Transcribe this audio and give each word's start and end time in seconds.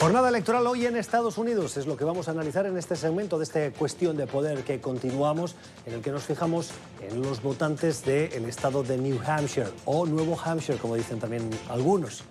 Jornada 0.00 0.30
electoral 0.30 0.66
hoy 0.66 0.86
en 0.86 0.96
Estados 0.96 1.36
Unidos 1.36 1.76
es 1.76 1.86
lo 1.86 1.94
que 1.94 2.06
vamos 2.06 2.26
a 2.26 2.30
analizar 2.30 2.64
en 2.64 2.78
este 2.78 2.96
segmento 2.96 3.36
de 3.36 3.44
esta 3.44 3.70
cuestión 3.70 4.16
de 4.16 4.26
poder 4.26 4.64
que 4.64 4.80
continuamos, 4.80 5.56
en 5.84 5.92
el 5.92 6.00
que 6.00 6.10
nos 6.10 6.22
fijamos 6.22 6.70
en 7.02 7.20
los 7.20 7.42
votantes 7.42 8.02
del 8.06 8.46
estado 8.46 8.82
de 8.82 8.96
New 8.96 9.18
Hampshire 9.26 9.68
o 9.84 10.06
Nuevo 10.06 10.38
Hampshire, 10.42 10.78
como 10.78 10.94
dicen 10.94 11.20
también 11.20 11.50
algunos. 11.68 12.24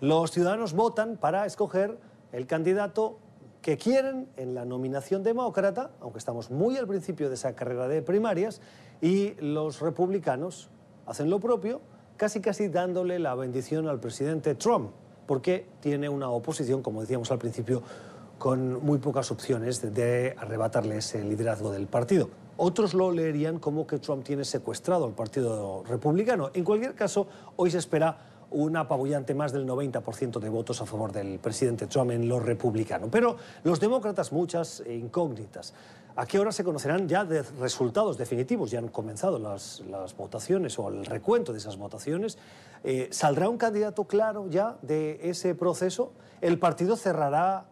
Los 0.00 0.32
ciudadanos 0.32 0.72
votan 0.72 1.16
para 1.16 1.46
escoger 1.46 1.96
el 2.32 2.48
candidato 2.48 3.20
que 3.60 3.76
quieren 3.76 4.28
en 4.36 4.56
la 4.56 4.64
nominación 4.64 5.22
demócrata, 5.22 5.92
aunque 6.00 6.18
estamos 6.18 6.50
muy 6.50 6.76
al 6.76 6.88
principio 6.88 7.28
de 7.28 7.36
esa 7.36 7.54
carrera 7.54 7.86
de 7.86 8.02
primarias, 8.02 8.60
y 9.00 9.34
los 9.34 9.80
republicanos 9.80 10.70
hacen 11.06 11.30
lo 11.30 11.38
propio, 11.38 11.82
casi 12.16 12.40
casi 12.40 12.66
dándole 12.66 13.20
la 13.20 13.36
bendición 13.36 13.86
al 13.86 14.00
presidente 14.00 14.56
Trump 14.56 14.90
porque 15.26 15.66
tiene 15.80 16.08
una 16.08 16.28
oposición, 16.30 16.82
como 16.82 17.00
decíamos 17.00 17.30
al 17.30 17.38
principio, 17.38 17.82
con 18.38 18.84
muy 18.84 18.98
pocas 18.98 19.30
opciones 19.30 19.94
de 19.94 20.34
arrebatarle 20.36 20.96
ese 20.96 21.22
liderazgo 21.22 21.70
del 21.70 21.86
partido. 21.86 22.28
Otros 22.56 22.92
lo 22.92 23.12
leerían 23.12 23.58
como 23.58 23.86
que 23.86 23.98
Trump 23.98 24.24
tiene 24.24 24.44
secuestrado 24.44 25.04
al 25.04 25.12
Partido 25.12 25.84
Republicano. 25.88 26.50
En 26.54 26.64
cualquier 26.64 26.94
caso, 26.94 27.26
hoy 27.56 27.70
se 27.70 27.78
espera 27.78 28.18
un 28.50 28.76
apabullante 28.76 29.34
más 29.34 29.52
del 29.52 29.66
90% 29.66 30.38
de 30.38 30.48
votos 30.48 30.80
a 30.80 30.86
favor 30.86 31.12
del 31.12 31.38
presidente 31.38 31.86
Trump 31.86 32.10
en 32.10 32.28
lo 32.28 32.40
republicano. 32.40 33.08
Pero 33.10 33.36
los 33.64 33.80
demócratas, 33.80 34.32
muchas 34.32 34.82
incógnitas. 34.88 35.72
¿A 36.14 36.26
qué 36.26 36.38
hora 36.38 36.52
se 36.52 36.62
conocerán 36.62 37.08
ya 37.08 37.24
de 37.24 37.42
resultados 37.42 38.18
definitivos? 38.18 38.70
Ya 38.70 38.78
han 38.80 38.88
comenzado 38.88 39.38
las, 39.38 39.82
votaciones 40.16 40.78
o 40.78 40.88
el 40.90 41.06
recuento 41.06 41.52
de 41.52 41.58
esas 41.58 41.78
votaciones. 41.78 42.36
Eh, 42.84 43.08
¿Saldrá 43.10 43.48
un 43.48 43.58
candidato 43.58 44.04
claro 44.04 44.48
ya 44.48 44.76
de 44.82 45.20
ese 45.22 45.54
proceso? 45.54 46.12
¿El 46.40 46.58
partido 46.58 46.96
cerrará 46.96 47.66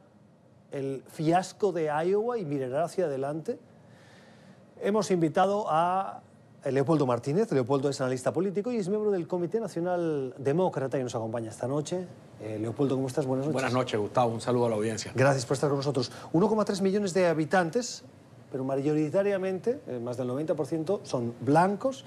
el 0.71 1.03
fiasco 1.11 1.73
de 1.73 1.87
Iowa 1.87 2.39
y 2.39 2.45
mirará 2.45 2.85
hacia 2.85 3.07
adelante? 3.07 3.59
Hemos 4.83 5.11
invitado 5.11 5.67
a 5.69 6.23
Leopoldo 6.65 7.07
Martínez. 7.07 7.51
Leopoldo 7.53 7.89
es 7.89 8.01
analista 8.01 8.33
político 8.33 8.71
y 8.71 8.77
es 8.77 8.89
miembro 8.89 9.11
del 9.11 9.27
Comité 9.27 9.61
Nacional 9.61 10.35
Demócrata 10.39 10.99
y 10.99 11.03
nos 11.03 11.15
acompaña 11.15 11.51
esta 11.51 11.67
noche. 11.67 12.07
Eh, 12.41 12.59
Leopoldo, 12.61 12.95
¿cómo 12.95 13.09
estás? 13.09 13.27
Buenas 13.27 13.47
noches. 13.47 13.55
Buenas 13.55 13.73
noches, 13.73 14.01
Gustavo. 14.01 14.33
Un 14.33 14.41
saludo 14.41 14.67
a 14.67 14.71
la 14.71 14.77
audiencia. 14.77 15.13
Gracias 15.15 15.45
por 15.45 15.55
estar 15.55 15.69
con 15.69 15.79
nosotros. 15.79 16.13
1,3 16.33 16.81
millones 16.83 17.13
de 17.15 17.27
habitantes 17.27 18.05
pero 18.51 18.65
mayoritariamente, 18.65 19.81
eh, 19.87 20.01
más 20.03 20.17
del 20.17 20.29
90%, 20.29 21.01
son 21.05 21.35
blancos 21.41 22.05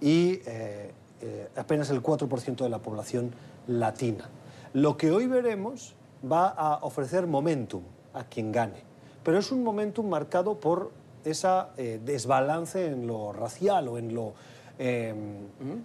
y 0.00 0.40
eh, 0.46 0.92
eh, 1.20 1.48
apenas 1.56 1.90
el 1.90 2.02
4% 2.02 2.56
de 2.56 2.68
la 2.68 2.78
población 2.78 3.32
latina. 3.66 4.28
Lo 4.72 4.96
que 4.96 5.10
hoy 5.10 5.26
veremos 5.26 5.94
va 6.30 6.48
a 6.48 6.78
ofrecer 6.82 7.26
momentum 7.26 7.82
a 8.14 8.24
quien 8.24 8.52
gane, 8.52 8.82
pero 9.22 9.38
es 9.38 9.50
un 9.52 9.62
momentum 9.62 10.08
marcado 10.08 10.58
por 10.60 10.92
esa 11.24 11.70
desbalance 11.76 12.86
en 12.86 13.08
lo 13.08 13.32
racial 13.32 13.88
o 13.88 13.98
en 13.98 14.14
lo, 14.14 14.34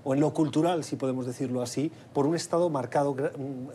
o 0.04 0.14
en 0.14 0.20
lo 0.20 0.34
cultural, 0.36 0.84
si 0.84 0.98
podemos 0.98 1.26
decirlo 1.26 1.64
así, 1.64 1.92
por 2.14 2.28
un 2.28 2.36
Estado 2.36 2.70
marcado 2.70 3.16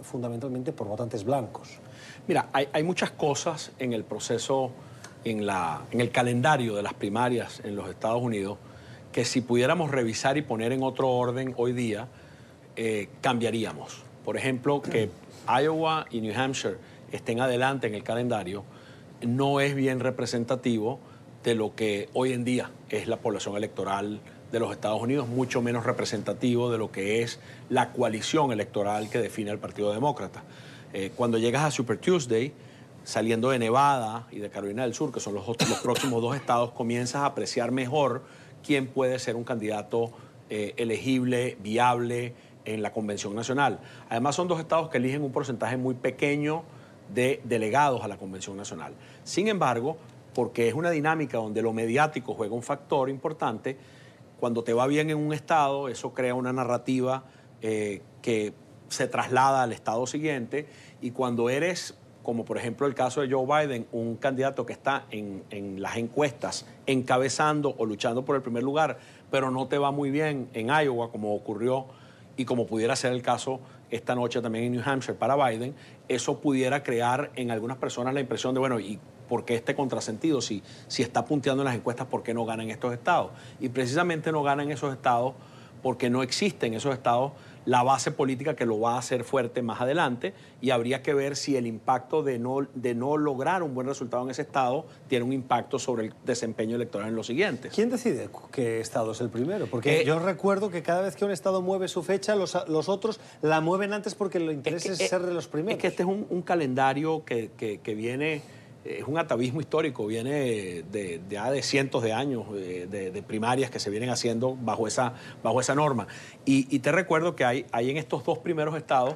fundamentalmente 0.02 0.72
por 0.72 0.86
votantes 0.86 1.24
blancos. 1.24 1.80
Mira, 2.28 2.48
hay, 2.52 2.68
hay 2.72 2.84
muchas 2.84 3.10
cosas 3.10 3.72
en 3.80 3.92
el 3.92 4.04
proceso 4.04 4.70
en, 5.26 5.44
la, 5.44 5.82
en 5.90 6.00
el 6.00 6.10
calendario 6.10 6.76
de 6.76 6.82
las 6.82 6.94
primarias 6.94 7.60
en 7.64 7.74
los 7.74 7.90
Estados 7.90 8.22
Unidos 8.22 8.58
que 9.16 9.24
si 9.24 9.40
pudiéramos 9.40 9.90
revisar 9.90 10.36
y 10.36 10.42
poner 10.42 10.72
en 10.72 10.82
otro 10.82 11.08
orden 11.08 11.54
hoy 11.56 11.72
día, 11.72 12.06
eh, 12.76 13.08
cambiaríamos. 13.22 14.02
Por 14.26 14.36
ejemplo, 14.36 14.82
que 14.82 15.08
Iowa 15.48 16.04
y 16.10 16.20
New 16.20 16.38
Hampshire 16.38 16.76
estén 17.12 17.40
adelante 17.40 17.86
en 17.86 17.94
el 17.94 18.02
calendario 18.02 18.62
no 19.22 19.60
es 19.60 19.74
bien 19.74 20.00
representativo 20.00 21.00
de 21.44 21.54
lo 21.54 21.74
que 21.74 22.10
hoy 22.12 22.34
en 22.34 22.44
día 22.44 22.70
es 22.90 23.08
la 23.08 23.16
población 23.16 23.56
electoral 23.56 24.20
de 24.52 24.60
los 24.60 24.70
Estados 24.70 25.00
Unidos, 25.00 25.28
mucho 25.28 25.62
menos 25.62 25.86
representativo 25.86 26.70
de 26.70 26.76
lo 26.76 26.92
que 26.92 27.22
es 27.22 27.40
la 27.70 27.92
coalición 27.92 28.52
electoral 28.52 29.08
que 29.08 29.18
define 29.18 29.50
el 29.50 29.58
Partido 29.58 29.94
Demócrata. 29.94 30.44
Eh, 30.92 31.10
cuando 31.16 31.38
llegas 31.38 31.64
a 31.64 31.70
Super 31.70 31.96
Tuesday, 31.96 32.52
saliendo 33.04 33.48
de 33.48 33.60
Nevada 33.60 34.26
y 34.30 34.40
de 34.40 34.50
Carolina 34.50 34.82
del 34.82 34.92
Sur, 34.92 35.10
que 35.10 35.20
son 35.20 35.32
los, 35.32 35.46
los 35.46 35.78
próximos 35.78 36.20
dos 36.20 36.36
estados, 36.36 36.72
comienzas 36.72 37.22
a 37.22 37.26
apreciar 37.26 37.72
mejor 37.72 38.24
quién 38.66 38.88
puede 38.88 39.18
ser 39.18 39.36
un 39.36 39.44
candidato 39.44 40.10
eh, 40.50 40.74
elegible, 40.76 41.56
viable 41.60 42.34
en 42.64 42.82
la 42.82 42.92
Convención 42.92 43.34
Nacional. 43.34 43.78
Además, 44.08 44.34
son 44.34 44.48
dos 44.48 44.58
estados 44.58 44.88
que 44.88 44.98
eligen 44.98 45.22
un 45.22 45.32
porcentaje 45.32 45.76
muy 45.76 45.94
pequeño 45.94 46.64
de 47.14 47.40
delegados 47.44 48.02
a 48.02 48.08
la 48.08 48.16
Convención 48.16 48.56
Nacional. 48.56 48.94
Sin 49.22 49.48
embargo, 49.48 49.96
porque 50.34 50.68
es 50.68 50.74
una 50.74 50.90
dinámica 50.90 51.38
donde 51.38 51.62
lo 51.62 51.72
mediático 51.72 52.34
juega 52.34 52.54
un 52.54 52.62
factor 52.62 53.08
importante, 53.08 53.76
cuando 54.38 54.64
te 54.64 54.72
va 54.72 54.86
bien 54.86 55.08
en 55.10 55.16
un 55.16 55.32
estado, 55.32 55.88
eso 55.88 56.12
crea 56.12 56.34
una 56.34 56.52
narrativa 56.52 57.24
eh, 57.62 58.02
que 58.20 58.52
se 58.88 59.08
traslada 59.08 59.62
al 59.62 59.72
estado 59.72 60.06
siguiente 60.06 60.66
y 61.00 61.12
cuando 61.12 61.48
eres 61.48 61.96
como 62.26 62.44
por 62.44 62.58
ejemplo 62.58 62.88
el 62.88 62.94
caso 62.96 63.20
de 63.20 63.30
Joe 63.30 63.46
Biden, 63.46 63.86
un 63.92 64.16
candidato 64.16 64.66
que 64.66 64.72
está 64.72 65.04
en, 65.12 65.44
las 65.80 65.96
encuestas 65.96 66.66
encabezando 66.84 67.76
o 67.78 67.86
luchando 67.86 68.24
por 68.24 68.34
el 68.34 68.42
primer 68.42 68.64
lugar, 68.64 68.98
pero 69.30 69.52
no 69.52 69.68
te 69.68 69.78
va 69.78 69.92
muy 69.92 70.10
bien 70.10 70.48
en 70.52 70.66
Iowa, 70.66 71.12
como 71.12 71.36
ocurrió 71.36 71.86
y 72.36 72.44
como 72.44 72.66
pudiera 72.66 72.96
ser 72.96 73.12
el 73.12 73.22
caso 73.22 73.60
esta 73.92 74.16
noche 74.16 74.42
también 74.42 74.64
en 74.64 74.72
New 74.72 74.82
Hampshire 74.84 75.16
para 75.16 75.36
Biden, 75.36 75.76
eso 76.08 76.40
pudiera 76.40 76.82
crear 76.82 77.30
en 77.36 77.52
algunas 77.52 77.76
personas 77.76 78.12
la 78.12 78.18
impresión 78.18 78.54
de, 78.54 78.58
bueno, 78.58 78.80
¿y 78.80 78.98
por 79.28 79.44
qué 79.44 79.54
este 79.54 79.76
contrasentido? 79.76 80.40
Si, 80.40 80.64
si 80.88 81.04
está 81.04 81.24
punteando 81.24 81.62
en 81.62 81.66
las 81.66 81.76
encuestas, 81.76 82.08
¿por 82.08 82.24
qué 82.24 82.34
no 82.34 82.44
gana 82.44 82.64
en 82.64 82.70
estos 82.70 82.92
estados? 82.92 83.30
Y 83.60 83.68
precisamente 83.68 84.32
no 84.32 84.42
gana 84.42 84.64
en 84.64 84.72
esos 84.72 84.92
estados 84.92 85.34
porque 85.80 86.10
no 86.10 86.24
existen 86.24 86.74
esos 86.74 86.92
estados 86.92 87.30
la 87.66 87.82
base 87.82 88.10
política 88.12 88.56
que 88.56 88.64
lo 88.64 88.80
va 88.80 88.94
a 88.94 88.98
hacer 88.98 89.24
fuerte 89.24 89.60
más 89.60 89.80
adelante 89.80 90.32
y 90.60 90.70
habría 90.70 91.02
que 91.02 91.12
ver 91.12 91.36
si 91.36 91.56
el 91.56 91.66
impacto 91.66 92.22
de 92.22 92.38
no, 92.38 92.66
de 92.74 92.94
no 92.94 93.16
lograr 93.16 93.62
un 93.62 93.74
buen 93.74 93.86
resultado 93.86 94.24
en 94.24 94.30
ese 94.30 94.42
estado 94.42 94.86
tiene 95.08 95.24
un 95.24 95.32
impacto 95.32 95.78
sobre 95.78 96.06
el 96.06 96.14
desempeño 96.24 96.76
electoral 96.76 97.08
en 97.08 97.16
los 97.16 97.26
siguientes. 97.26 97.74
¿Quién 97.74 97.90
decide 97.90 98.30
qué 98.52 98.80
estado 98.80 99.12
es 99.12 99.20
el 99.20 99.28
primero? 99.28 99.66
Porque 99.66 100.00
eh, 100.00 100.04
yo 100.04 100.18
recuerdo 100.18 100.70
que 100.70 100.82
cada 100.82 101.02
vez 101.02 101.16
que 101.16 101.24
un 101.24 101.32
estado 101.32 101.60
mueve 101.60 101.88
su 101.88 102.02
fecha, 102.02 102.34
los, 102.36 102.54
otros 102.88 103.20
la 103.42 103.60
mueven 103.60 103.92
antes 103.92 104.14
porque 104.14 104.38
lo 104.38 104.52
interesa 104.52 104.92
es, 104.92 104.98
ser 104.98 105.22
de 105.22 105.34
los 105.34 105.48
primeros. 105.48 105.76
Es 105.76 105.82
que 105.82 105.88
este 105.88 106.04
es 106.04 106.08
un, 106.08 106.42
calendario 106.46 107.24
que, 107.24 107.50
que 107.56 107.94
viene 107.94 108.42
es 108.88 109.04
un 109.06 109.18
atavismo 109.18 109.60
histórico, 109.60 110.06
viene 110.06 110.82
de, 110.82 111.20
ya 111.28 111.50
de 111.50 111.62
cientos 111.62 112.02
de 112.02 112.12
años 112.12 112.52
de, 112.52 113.24
primarias 113.26 113.70
que 113.70 113.80
se 113.80 113.90
vienen 113.90 114.10
haciendo 114.10 114.56
bajo 114.56 114.86
esa, 114.86 115.14
bajo 115.42 115.60
esa 115.60 115.74
norma. 115.74 116.06
Y, 116.44 116.78
te 116.78 116.92
recuerdo 116.92 117.34
que 117.34 117.44
hay, 117.44 117.66
hay 117.72 117.90
en 117.90 117.96
estos 117.96 118.24
dos 118.24 118.38
primeros 118.38 118.76
estados 118.76 119.14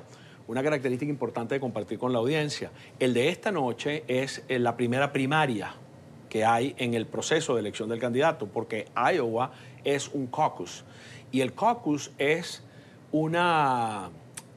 una 0.49 0.65
característica 0.65 1.09
importante 1.09 1.55
de 1.55 1.61
compartir 1.61 1.99
con 1.99 2.13
la 2.13 2.19
audiencia. 2.19 2.73
El 2.99 3.15
de 3.15 3.29
esta 3.29 3.53
noche 3.53 4.03
es 4.09 4.43
eh, 4.49 4.59
la 4.59 4.77
primera 4.77 5.13
primaria 5.13 5.75
que 6.29 6.45
hay 6.45 6.75
en 6.79 6.95
el 6.95 7.07
proceso 7.07 7.55
de 7.55 7.61
elección 7.61 7.89
del 7.89 8.01
candidato, 8.01 8.47
porque 8.47 8.87
Iowa 8.97 9.53
es 9.85 10.09
un 10.09 10.27
caucus. 10.27 10.85
Y 11.31 11.41
el 11.41 11.55
caucus 11.55 12.11
es 12.19 12.65
una 13.13 14.11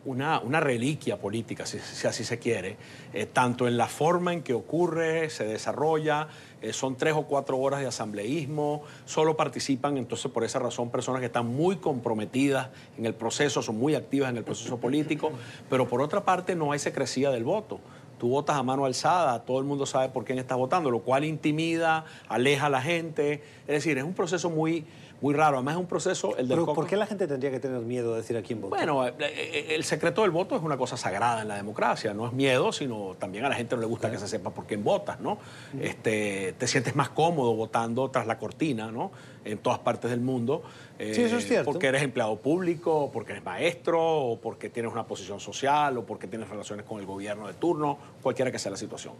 una, 0.05 0.59
reliquia 0.59 1.17
política, 1.19 1.65
si, 1.65 1.77
así 2.07 2.23
se 2.23 2.39
quiere, 2.39 2.77
eh, 3.13 3.25
tanto 3.25 3.67
en 3.67 3.77
la 3.77 3.87
forma 3.87 4.33
en 4.33 4.43
que 4.43 4.53
ocurre, 4.53 5.29
se 5.29 5.45
desarrolla, 5.45 6.27
eh, 6.61 6.73
son 6.73 6.97
tres 6.97 7.13
o 7.13 7.23
cuatro 7.23 7.57
horas 7.57 7.79
de 7.79 7.87
asambleísmo, 7.87 8.83
solo 9.05 9.37
participan 9.37 9.97
entonces 9.97 10.29
por 10.31 10.43
esa 10.43 10.59
razón 10.59 10.89
personas 10.89 11.21
que 11.21 11.27
están 11.27 11.47
muy 11.47 11.77
comprometidas 11.77 12.69
en 12.97 13.05
el 13.05 13.13
proceso, 13.13 13.61
son 13.61 13.77
muy 13.77 13.95
activas 13.95 14.29
en 14.29 14.37
el 14.37 14.43
proceso 14.43 14.77
político, 14.77 15.31
pero 15.69 15.87
por 15.87 16.01
otra 16.01 16.23
parte 16.23 16.55
no 16.55 16.71
hay 16.71 16.79
secrecía 16.79 17.31
del 17.31 17.43
voto. 17.43 17.79
Tú 18.19 18.29
votas 18.29 18.55
a 18.55 18.63
mano 18.63 18.85
alzada, 18.85 19.43
todo 19.43 19.59
el 19.59 19.65
mundo 19.65 19.85
sabe 19.85 20.07
por 20.07 20.23
quién 20.23 20.39
estás 20.39 20.57
votando, 20.57 20.89
lo 20.89 20.99
cual 20.99 21.25
intimida, 21.25 22.05
aleja 22.29 22.67
a 22.67 22.69
la 22.69 22.81
gente. 22.81 23.43
Es 23.67 23.83
decir, 23.83 23.97
es 23.97 24.03
un 24.05 24.13
proceso 24.13 24.49
muy, 24.49 24.85
muy 25.23 25.33
raro. 25.33 25.55
Además 25.55 25.75
es 25.75 25.79
un 25.79 25.87
proceso... 25.87 26.35
El 26.37 26.49
del 26.49 26.59
Pero 26.59 26.73
¿por 26.73 26.85
qué 26.85 26.97
la 26.97 27.07
gente 27.07 27.27
tendría 27.27 27.49
que 27.49 27.61
tener 27.61 27.79
miedo 27.79 28.11
de 28.11 28.17
decir 28.17 28.35
a 28.35 28.41
quién 28.41 28.59
vota? 28.59 28.75
Bueno, 28.75 29.07
eh, 29.07 29.13
eh, 29.19 29.67
el 29.69 29.85
secreto 29.85 30.23
del 30.23 30.31
voto 30.31 30.57
es 30.57 30.61
una 30.61 30.75
cosa 30.75 30.97
sagrada 30.97 31.43
en 31.43 31.47
la 31.47 31.55
democracia. 31.55 32.13
No 32.13 32.27
es 32.27 32.33
miedo, 32.33 32.73
sino 32.73 33.15
también 33.17 33.45
a 33.45 33.49
la 33.49 33.55
gente 33.55 33.73
no 33.75 33.81
le 33.81 33.87
gusta 33.87 34.11
que 34.11 34.17
se 34.17 34.27
sepa 34.27 34.49
por 34.49 34.65
quién 34.65 34.83
votas, 34.83 35.21
¿no? 35.21 35.37
Este, 35.79 36.53
te 36.57 36.67
sientes 36.67 36.93
más 36.97 37.07
cómodo 37.07 37.55
votando 37.55 38.11
tras 38.11 38.27
la 38.27 38.37
cortina, 38.37 38.91
¿no? 38.91 39.13
En 39.45 39.59
todas 39.59 39.79
partes 39.79 40.11
del 40.11 40.19
mundo. 40.19 40.61
sí, 40.99 41.21
eso 41.21 41.37
es 41.37 41.47
cierto. 41.47 41.71
Porque 41.71 41.87
eres 41.87 42.03
empleado 42.03 42.35
público, 42.35 43.09
porque 43.13 43.31
eres 43.31 43.45
maestro, 43.45 44.01
o 44.01 44.41
porque 44.41 44.69
tienes 44.69 44.91
una 44.91 45.07
posición 45.07 45.39
social, 45.39 45.97
o 45.99 46.05
porque 46.05 46.27
tienes 46.27 46.49
relaciones 46.49 46.85
con 46.85 46.99
el 46.99 47.05
gobierno 47.05 47.47
de 47.47 47.53
turno, 47.53 47.97
cualquiera 48.21 48.51
que 48.51 48.59
sea 48.59 48.71
la 48.71 48.77
situación. 48.77 49.13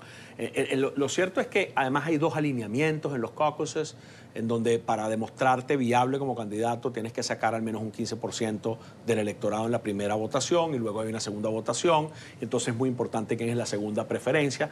lo, 0.76 0.92
lo, 0.98 1.08
cierto 1.08 1.40
es 1.40 1.48
que 1.48 1.72
además 1.76 2.08
hay 2.08 2.18
dos 2.18 2.36
alineamientos 2.36 3.16
en 3.16 3.22
los 3.22 3.32
caucuses, 3.32 3.96
en 4.36 4.48
donde 4.48 4.80
para 4.80 5.10
demostrarte 5.10 5.78
viable 5.78 6.20
como 6.20 6.36
candidato 6.36 6.92
tienes 6.92 7.14
que 7.14 7.24
sacar 7.24 7.56
al 7.56 7.62
menos 7.62 7.82
un 7.82 7.92
15% 7.92 8.78
del 9.06 9.20
electorado 9.20 9.66
en 9.66 9.72
la 9.72 9.82
primera 9.82 10.16
votación 10.16 10.74
y 10.74 10.80
luego 10.80 11.02
hay 11.02 11.10
una 11.10 11.20
segunda 11.20 11.50
votación. 11.50 12.10
Entonces 12.42 12.70
es 12.70 12.76
muy 12.76 12.90
importante 12.90 13.38
quién 13.38 13.50
es 13.50 13.58
la 13.58 13.66
segunda 13.66 14.08
preferencia. 14.08 14.70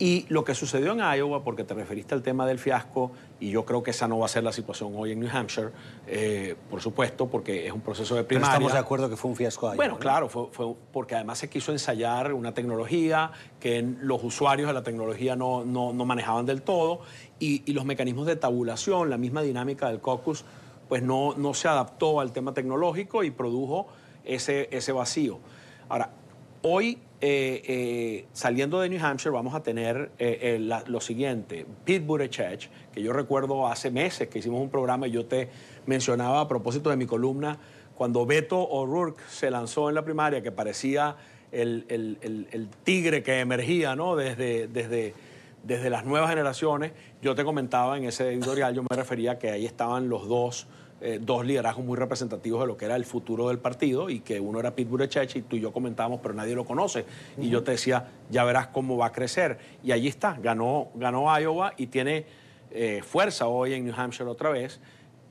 Y 0.00 0.24
lo 0.30 0.44
que 0.44 0.54
sucedió 0.54 0.92
en 0.92 1.00
Iowa, 1.00 1.44
porque 1.44 1.62
te 1.62 1.74
referiste 1.74 2.14
al 2.14 2.22
tema 2.22 2.46
del 2.46 2.58
fiasco, 2.58 3.12
y 3.38 3.50
yo 3.50 3.66
creo 3.66 3.82
que 3.82 3.90
esa 3.90 4.08
no 4.08 4.18
va 4.18 4.24
a 4.24 4.28
ser 4.30 4.42
la 4.42 4.50
situación 4.50 4.94
hoy 4.96 5.12
en 5.12 5.20
New 5.20 5.28
Hampshire, 5.30 5.68
eh, 6.06 6.56
por 6.70 6.80
supuesto, 6.80 7.28
porque 7.28 7.66
es 7.66 7.72
un 7.72 7.82
proceso 7.82 8.14
de 8.14 8.24
primaria. 8.24 8.48
Pero 8.48 8.54
estamos 8.54 8.72
de 8.72 8.78
acuerdo 8.78 9.10
que 9.10 9.16
fue 9.16 9.30
un 9.30 9.36
fiasco 9.36 9.66
Iowa. 9.66 9.76
Bueno, 9.76 9.98
claro, 9.98 10.30
fue, 10.30 10.48
porque 10.90 11.16
además 11.16 11.36
se 11.36 11.50
quiso 11.50 11.70
ensayar 11.70 12.32
una 12.32 12.54
tecnología 12.54 13.30
que 13.60 13.86
los 14.00 14.24
usuarios 14.24 14.68
de 14.68 14.72
la 14.72 14.82
tecnología 14.82 15.36
no, 15.36 15.66
no, 15.66 15.92
manejaban 15.92 16.46
del 16.46 16.62
todo, 16.62 17.00
y, 17.38 17.62
y, 17.70 17.74
los 17.74 17.84
mecanismos 17.84 18.26
de 18.26 18.36
tabulación, 18.36 19.10
la 19.10 19.18
misma 19.18 19.42
dinámica 19.42 19.88
del 19.88 20.00
caucus, 20.00 20.46
pues 20.88 21.02
no, 21.02 21.34
no 21.36 21.52
se 21.52 21.68
adaptó 21.68 22.20
al 22.20 22.32
tema 22.32 22.54
tecnológico 22.54 23.22
y 23.22 23.30
produjo 23.30 23.88
ese, 24.24 24.70
ese 24.72 24.92
vacío. 24.92 25.40
Ahora, 25.90 26.10
hoy 26.62 26.98
eh, 27.22 27.62
eh, 27.66 28.26
saliendo 28.32 28.80
de 28.80 28.88
New 28.88 29.04
Hampshire 29.04 29.30
vamos 29.30 29.54
a 29.54 29.62
tener 29.62 30.10
eh, 30.18 30.58
lo 30.86 31.00
siguiente, 31.00 31.66
Pete 31.84 32.04
Buttigieg, 32.04 32.70
que 32.92 33.02
yo 33.02 33.12
recuerdo 33.12 33.66
hace 33.66 33.90
meses 33.90 34.28
que 34.28 34.38
hicimos 34.38 34.62
un 34.62 34.70
programa 34.70 35.06
y 35.06 35.10
yo 35.10 35.26
te 35.26 35.50
mencionaba 35.84 36.40
a 36.40 36.48
propósito 36.48 36.88
de 36.88 36.96
mi 36.96 37.04
columna, 37.04 37.58
cuando 37.94 38.24
Beto 38.24 38.58
O'Rourke 38.58 39.22
se 39.28 39.50
lanzó 39.50 39.90
en 39.90 39.96
la 39.96 40.02
primaria, 40.02 40.42
que 40.42 40.50
parecía 40.50 41.16
el, 41.52 42.68
tigre 42.84 43.22
que 43.22 43.40
emergía 43.40 43.94
¿no? 43.94 44.16
desde, 44.16 44.68
desde, 44.68 45.12
desde 45.62 45.90
las 45.90 46.06
nuevas 46.06 46.30
generaciones, 46.30 46.92
yo 47.20 47.34
te 47.34 47.44
comentaba 47.44 47.98
en 47.98 48.04
ese 48.04 48.32
editorial, 48.32 48.74
yo 48.74 48.82
me 48.88 48.96
refería 48.96 49.38
que 49.38 49.50
ahí 49.50 49.66
estaban 49.66 50.08
los 50.08 50.26
dos 50.26 50.66
eh, 51.02 51.18
dos 51.20 51.46
liderazgos 51.46 51.82
muy 51.82 51.96
representativos 51.96 52.60
de 52.60 52.66
lo 52.66 52.76
que 52.76 52.84
era 52.84 52.94
el 52.94 53.06
futuro 53.06 53.48
del 53.48 53.58
partido 53.58 54.10
y 54.10 54.20
que 54.20 54.38
uno 54.38 54.60
era 54.60 54.74
Pete 54.74 54.90
Buttigieg 54.90 55.30
y 55.34 55.42
tú 55.42 55.56
y 55.56 55.60
yo 55.60 55.72
comentábamos, 55.72 56.20
pero 56.22 56.34
nadie 56.34 56.54
lo 56.54 56.66
conoce. 56.66 57.06
Y 57.38 57.48
yo 57.48 57.62
te 57.62 57.70
decía, 57.70 58.08
ya 58.28 58.44
verás 58.44 58.66
cómo 58.66 58.98
va 58.98 59.06
a 59.06 59.12
crecer. 59.12 59.58
Y 59.82 59.92
allí 59.92 60.08
está, 60.08 60.36
ganó, 60.42 60.88
ganó 60.94 61.26
Iowa 61.40 61.72
y 61.78 61.86
tiene 61.86 62.26
eh, 62.70 63.00
fuerza 63.02 63.46
hoy 63.46 63.72
en 63.72 63.86
New 63.86 63.94
Hampshire 63.96 64.28
otra 64.28 64.50
vez. 64.50 64.78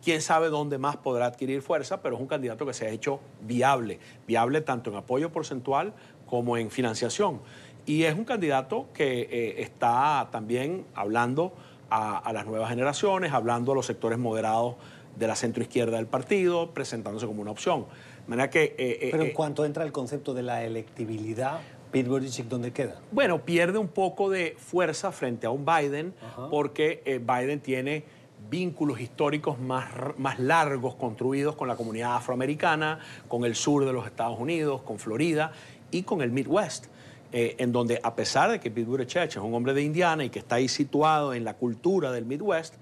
Quién 0.04 0.24
sabe 0.24 0.50
dónde 0.50 0.80
más 0.80 0.98
podrá 0.98 1.27
adquirir 1.27 1.62
fuerza, 1.62 2.01
pero 2.01 2.16
es 2.16 2.21
un 2.21 2.27
candidato 2.27 2.66
que 2.66 2.74
se 2.74 2.88
ha 2.88 2.89
hecho 2.89 3.19
viable, 3.42 4.00
viable 4.25 4.62
tanto 4.62 4.89
en 4.89 4.95
apoyo 4.95 5.31
porcentual 5.31 5.94
como 6.25 6.57
en 6.57 6.71
financiación. 6.71 7.42
Y 7.86 8.06
es 8.06 8.16
un 8.16 8.25
candidato 8.25 8.88
que 8.94 9.21
eh, 9.21 9.62
está 9.62 10.30
también 10.31 10.86
hablando 10.95 11.54
a, 11.92 12.18
a 12.18 12.33
las 12.33 12.48
nuevas 12.48 12.69
generaciones, 12.69 13.33
hablando 13.33 13.74
a 13.74 13.75
los 13.75 13.86
sectores 13.86 14.18
moderados 14.18 14.75
de 15.19 15.27
la 15.27 15.36
centroizquierda 15.36 15.98
del 15.98 16.07
partido, 16.07 16.71
presentándose 16.71 17.27
como 17.27 17.42
una 17.42 17.51
opción. 17.51 17.86
manera 18.25 18.50
que, 18.50 18.63
eh, 18.63 18.75
eh, 18.77 19.10
Pero 19.12 19.24
en 19.24 19.30
eh, 19.30 19.33
cuanto 19.33 19.66
entra 19.66 19.83
el 19.83 19.92
concepto 19.92 20.33
de 20.33 20.44
la 20.44 20.63
electibilidad, 20.63 21.60
Pete 21.92 22.07
Buttigieg, 22.07 22.48
¿dónde 22.48 22.71
queda? 22.71 23.01
Bueno, 23.12 23.44
pierde 23.44 23.77
un 23.77 23.89
poco 23.89 24.30
de 24.30 24.56
fuerza 24.57 25.12
frente 25.12 25.45
a 25.45 25.50
un 25.50 25.66
Biden, 25.66 26.13
porque 26.50 27.21
Biden 27.21 27.60
tiene 27.60 28.04
vínculos 28.50 29.01
históricos 29.01 29.60
más, 29.60 29.89
más 30.18 30.39
largos 30.39 30.95
construidos 30.95 31.56
con 31.56 31.68
la 31.68 31.75
comunidad 31.75 32.16
afroamericana, 32.16 33.00
con 33.27 33.44
el 33.44 33.56
sur 33.56 33.86
de 33.86 33.92
los 33.92 34.06
Estados 34.06 34.39
Unidos, 34.39 34.83
con 34.83 35.00
Florida 35.00 35.51
y 35.92 36.04
con 36.04 36.21
el 36.21 36.31
Midwest. 36.31 36.86
en 37.31 37.71
donde 37.71 38.00
a 38.01 38.16
pesar 38.16 38.51
de 38.51 38.60
que 38.60 38.71
Pete 38.71 38.88
Buttigieg 38.88 39.30
es 39.30 39.36
un 39.38 39.54
hombre 39.54 39.74
de 39.74 39.81
Indiana 39.81 40.24
y 40.24 40.30
que 40.30 40.39
está 40.39 40.56
ahí 40.56 40.68
situado 40.68 41.33
en 41.33 41.44
la 41.44 41.56
cultura 41.56 42.12
del 42.12 42.25
Midwest, 42.25 42.75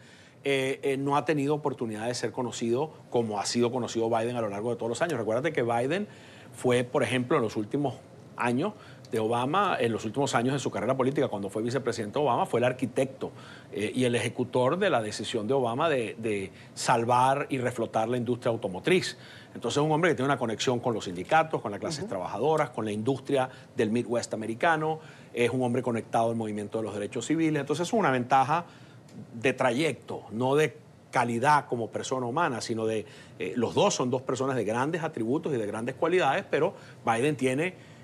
eh, 0.49 0.79
eh, 0.81 0.95
no 0.95 1.17
ha 1.17 1.25
tenido 1.25 1.53
oportunidad 1.53 2.07
de 2.07 2.15
ser 2.15 2.31
conocido 2.31 2.93
como 3.09 3.37
ha 3.37 3.45
sido 3.45 3.69
conocido 3.69 4.09
Biden 4.09 4.37
a 4.37 4.41
lo 4.41 4.47
largo 4.47 4.69
de 4.69 4.77
todos 4.77 4.87
los 4.87 5.01
años. 5.01 5.19
Recuérdate 5.19 5.51
que 5.51 5.61
Biden 5.61 6.07
fue, 6.55 6.85
por 6.85 7.03
ejemplo, 7.03 7.35
en 7.35 7.43
los 7.43 7.57
últimos 7.57 7.95
años 8.37 8.71
de 9.11 9.19
Obama, 9.19 9.75
en 9.77 9.91
los 9.91 10.05
últimos 10.05 10.35
años 10.35 10.53
de 10.53 10.59
su 10.59 10.71
carrera 10.71 10.95
política, 10.95 11.27
cuando 11.27 11.49
fue 11.49 11.63
vicepresidente 11.63 12.17
Obama, 12.17 12.45
fue 12.45 12.61
el 12.61 12.63
arquitecto 12.63 13.33
eh, 13.73 13.91
y 13.93 14.05
el 14.05 14.15
ejecutor 14.15 14.79
de 14.79 14.89
la 14.89 15.01
decisión 15.01 15.49
de 15.49 15.53
Obama 15.53 15.89
de, 15.89 16.51
salvar 16.73 17.47
y 17.49 17.57
reflotar 17.57 18.07
la 18.07 18.15
industria 18.15 18.49
automotriz. 18.49 19.17
Entonces 19.53 19.81
es 19.81 19.85
un 19.85 19.91
hombre 19.91 20.11
que 20.11 20.15
tiene 20.15 20.27
una 20.27 20.39
conexión 20.39 20.79
con 20.79 20.93
los 20.93 21.03
sindicatos, 21.03 21.61
con 21.61 21.71
las 21.71 21.81
clases 21.81 22.07
trabajadoras, 22.07 22.69
con 22.69 22.85
la 22.85 22.93
industria 22.93 23.49
del 23.75 23.91
Midwest 23.91 24.33
americano, 24.33 25.01
es 25.33 25.49
un 25.49 25.61
hombre 25.61 25.81
conectado 25.81 26.29
al 26.29 26.37
movimiento 26.37 26.77
de 26.77 26.85
los 26.85 26.93
derechos 26.93 27.25
civiles, 27.25 27.59
entonces 27.59 27.85
es 27.85 27.93
una 27.93 28.11
ventaja 28.11 28.63
de 29.33 29.53
trayecto, 29.53 30.23
no 30.31 30.55
de 30.55 30.77
calidad 31.11 31.65
como 31.67 31.89
persona 31.89 32.25
humana, 32.25 32.61
sino 32.61 32.85
de 32.85 33.05
eh, 33.39 33.53
los 33.55 33.73
dos 33.73 33.95
son 33.95 34.09
dos 34.09 34.21
personas 34.21 34.55
de 34.55 34.65
grandes 34.65 35.03
atributos 35.03 35.53
y 35.53 35.57
de 35.57 35.65
grandes 35.65 35.95
cualidades, 35.95 36.45
pero 36.49 36.73
Biden 37.05 37.35
tiene 37.35 37.97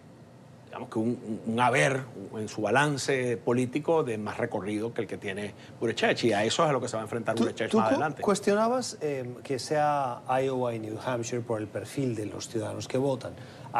digamos 0.73 0.89
que 0.89 0.97
un, 0.97 1.59
haber 1.59 2.01
en 2.35 2.49
su 2.49 2.63
balance 2.63 3.37
político 3.37 4.03
de 4.03 4.17
más 4.17 4.37
recorrido 4.39 4.91
que 4.91 5.01
el 5.01 5.07
que 5.07 5.17
tiene 5.17 5.53
Buttigieg 5.79 6.17
y 6.25 6.33
a 6.33 6.43
eso 6.43 6.63
es 6.63 6.69
a 6.69 6.73
lo 6.73 6.81
que 6.81 6.87
se 6.87 6.95
va 6.95 7.03
a 7.03 7.05
enfrentar 7.05 7.35
Buttigieg 7.35 7.75
más 7.75 7.91
adelante. 7.91 8.23
cuestionabas 8.23 8.97
eh, 8.99 9.35
que 9.43 9.59
sea 9.59 10.21
Iowa 10.27 10.73
y 10.73 10.79
New 10.79 10.97
Hampshire 11.05 11.43
por 11.43 11.61
el 11.61 11.67
perfil 11.67 12.15
de 12.15 12.25
los 12.25 12.49
ciudadanos 12.49 12.87
que 12.87 12.97
votan. 12.97 13.33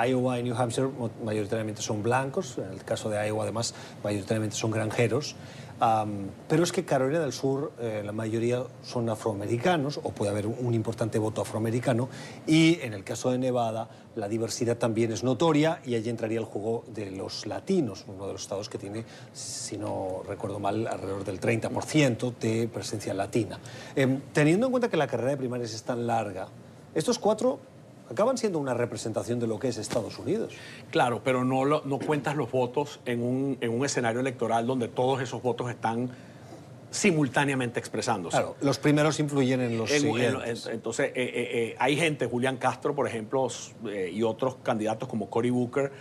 Iowa 0.08 0.38
y 0.38 0.44
New 0.44 0.56
Hampshire 0.56 0.90
mayoritariamente 1.24 1.82
son 1.82 2.04
blancos, 2.04 2.60
en 2.60 2.72
el 2.72 2.84
caso 2.84 3.10
de 3.10 3.28
Iowa 3.28 3.42
además 3.42 3.74
mayoritariamente 4.04 4.56
son 4.56 4.70
granjeros 4.70 5.36
pero 6.48 6.64
es 6.64 6.72
que 6.72 6.86
Carolina 6.86 7.20
del 7.20 7.34
Sur, 7.34 7.74
eh, 7.80 8.02
la 8.06 8.12
mayoría 8.12 8.64
son 8.84 9.10
afroamericanos, 9.10 10.00
o 10.02 10.12
puede 10.12 10.32
haber 10.32 10.48
un, 10.48 10.74
importante 10.74 11.20
voto 11.20 11.42
afroamericano, 11.42 12.10
y 12.48 12.80
en 12.82 12.94
el 12.94 13.04
caso 13.04 13.32
de 13.32 13.38
Nevada, 13.38 13.90
la 14.16 14.28
diversidad 14.28 14.78
también 14.78 15.12
es 15.12 15.24
notoria, 15.24 15.82
y 15.86 15.96
allí 15.96 16.10
entraría 16.10 16.40
el 16.40 16.46
juego 16.46 16.84
de 16.88 17.12
los 17.12 17.46
latinos, 17.46 18.06
uno 18.08 18.28
de 18.28 18.34
los 18.34 18.42
estados 18.44 18.70
que 18.70 18.78
tiene, 18.78 19.04
si 19.34 19.78
no 19.78 20.22
recuerdo 20.28 20.60
mal, 20.60 20.88
alrededor 20.88 21.26
del 21.26 21.40
30% 21.40 22.34
de 22.40 22.68
presencia 22.68 23.14
latina. 23.14 23.60
Em, 23.96 24.22
teniendo 24.32 24.68
en 24.68 24.72
cuenta 24.72 24.90
que 24.90 24.98
la 24.98 25.08
carrera 25.08 25.32
de 25.32 25.38
primarias 25.38 25.74
es 25.74 25.84
tan 25.84 26.08
larga, 26.08 26.48
estos 26.96 27.18
cuatro 27.18 27.60
acaban 28.10 28.38
siendo 28.38 28.60
una 28.60 28.74
representación 28.74 29.40
de 29.40 29.48
lo 29.48 29.60
que 29.60 29.70
es 29.70 29.78
Estados 29.78 30.20
Unidos. 30.20 30.54
Claro, 30.92 31.22
pero 31.24 31.44
no, 31.44 31.66
no 31.66 32.00
cuentas 32.00 32.36
los 32.36 32.52
votos 32.52 33.00
en 33.06 33.22
un, 33.22 33.58
en 33.62 33.72
un 33.72 33.86
escenario 33.86 34.20
electoral 34.20 34.68
donde 34.68 34.88
todos 34.88 35.22
esos 35.22 35.42
votos 35.42 35.70
están 35.70 36.12
simultáneamente 36.94 37.80
expresándose. 37.80 38.38
Claro, 38.38 38.56
los 38.62 38.78
primeros 38.78 39.20
influyen 39.20 39.62
en 39.62 39.78
los 39.78 39.90
siguientes. 39.90 40.68
entonces, 40.68 41.08
eh, 41.08 41.12
eh, 41.16 41.50
eh, 41.52 41.76
hay 41.80 41.98
gente, 41.98 42.28
Julián 42.28 42.58
Castro, 42.58 42.94
por 42.94 43.08
ejemplo, 43.08 43.48
y 44.12 44.22
otros 44.22 44.58
candidatos 44.62 45.10
como 45.10 45.30
Cory 45.30 45.50
Booker, 45.50 45.92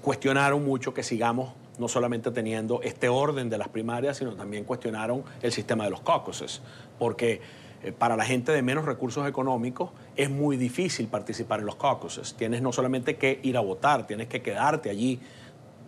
cuestionaron 0.00 0.64
mucho 0.64 0.94
que 0.94 1.02
sigamos 1.02 1.52
no 1.78 1.88
solamente 1.88 2.30
teniendo 2.30 2.80
este 2.82 3.08
orden 3.08 3.48
de 3.48 3.56
las 3.58 3.68
primarias, 3.68 4.18
sino 4.18 4.34
también 4.34 4.64
cuestionaron 4.64 5.24
el 5.42 5.52
sistema 5.52 5.84
de 5.84 5.90
los 5.90 6.00
caucuses, 6.00 6.60
porque 6.98 7.40
eh, 7.82 7.92
para 7.92 8.16
la 8.16 8.24
gente 8.24 8.52
de 8.52 8.62
menos 8.62 8.84
recursos 8.84 9.26
económicos 9.26 9.90
es 10.16 10.30
muy 10.30 10.56
difícil 10.56 11.08
participar 11.08 11.60
en 11.60 11.66
los 11.66 11.76
caucuses. 11.76 12.34
Tienes 12.34 12.60
no 12.60 12.72
solamente 12.72 13.16
que 13.16 13.40
ir 13.42 13.56
a 13.56 13.60
votar, 13.60 14.06
tienes 14.06 14.28
que 14.28 14.42
quedarte 14.42 14.90
allí 14.90 15.20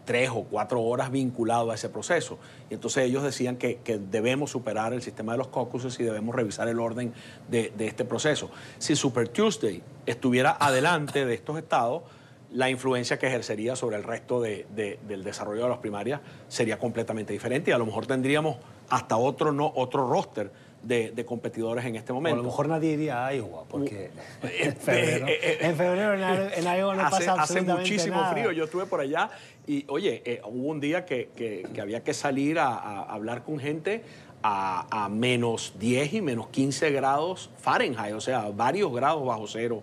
tres 0.04 0.30
o 0.30 0.44
cuatro 0.44 0.82
horas 0.82 1.10
vinculado 1.10 1.70
a 1.70 1.74
ese 1.74 1.88
proceso. 1.88 2.38
Y 2.70 2.74
entonces 2.74 3.04
ellos 3.04 3.22
decían 3.22 3.56
que, 3.56 3.78
debemos 4.10 4.50
superar 4.50 4.92
el 4.92 5.02
sistema 5.02 5.32
de 5.32 5.38
los 5.38 5.48
caucuses 5.48 5.98
y 6.00 6.04
debemos 6.04 6.34
revisar 6.34 6.68
el 6.68 6.80
orden 6.80 7.12
de, 7.48 7.72
este 7.78 8.04
proceso. 8.04 8.50
Si 8.78 8.96
Super 8.96 9.28
Tuesday 9.28 9.82
estuviera 10.06 10.56
adelante 10.58 11.24
de 11.24 11.34
estos 11.34 11.58
estados, 11.58 12.02
la 12.50 12.68
influencia 12.68 13.18
que 13.18 13.26
ejercería 13.26 13.76
sobre 13.76 13.96
el 13.96 14.02
resto 14.02 14.40
del 14.40 15.24
desarrollo 15.24 15.62
de 15.62 15.68
las 15.68 15.78
primarias 15.78 16.20
sería 16.48 16.78
completamente 16.78 17.32
diferente 17.32 17.70
y 17.70 17.74
a 17.74 17.78
lo 17.78 17.86
mejor 17.86 18.06
tendríamos 18.06 18.56
hasta 18.90 19.16
otro, 19.16 19.52
no, 19.52 19.72
otro 19.74 20.06
roster 20.06 20.52
de, 20.82 21.24
competidores 21.24 21.84
en 21.84 21.96
este 21.96 22.12
momento. 22.12 22.40
a 22.40 22.42
lo 22.42 22.48
mejor 22.48 22.68
nadie 22.68 22.92
iría 22.92 23.26
a 23.26 23.34
Iowa, 23.34 23.64
porque 23.68 24.10
uh, 24.42 24.46
en 24.60 24.76
febrero, 24.76 25.26
eh, 25.26 25.38
eh, 25.42 25.58
en, 25.60 25.76
febrero 25.76 26.14
en, 26.14 26.64
Iowa 26.64 26.94
no 26.96 27.02
hace, 27.06 27.26
pasa 27.26 27.42
Hace 27.42 27.62
muchísimo 27.62 28.24
frío, 28.30 28.52
yo 28.52 28.64
estuve 28.64 28.86
por 28.86 29.00
allá 29.00 29.30
y, 29.66 29.84
oye, 29.88 30.22
eh, 30.24 30.40
hubo 30.44 30.68
un 30.68 30.80
día 30.80 31.04
que, 31.04 31.30
que, 31.36 31.80
había 31.80 32.02
que 32.02 32.14
salir 32.14 32.58
a, 32.58 33.02
hablar 33.02 33.44
con 33.44 33.58
gente 33.58 34.02
a, 34.42 35.04
a, 35.04 35.08
menos 35.08 35.74
10 35.78 36.14
y 36.14 36.20
menos 36.20 36.48
15 36.48 36.90
grados 36.90 37.50
Fahrenheit, 37.58 38.14
o 38.14 38.20
sea, 38.20 38.50
varios 38.50 38.92
grados 38.92 39.24
bajo 39.24 39.46
cero 39.46 39.82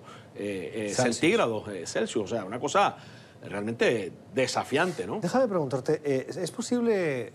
centígrados 0.93 1.65
Celsius, 1.85 2.25
o 2.25 2.27
sea, 2.27 2.45
una 2.45 2.59
cosa 2.59 2.95
realmente 3.43 4.11
desafiante, 4.33 5.05
¿no? 5.05 5.19
Déjame 5.19 5.47
preguntarte, 5.47 6.01
¿es 6.03 6.51
posible 6.51 7.31